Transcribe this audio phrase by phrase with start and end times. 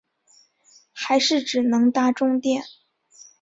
[0.93, 2.63] 还是只能搭终电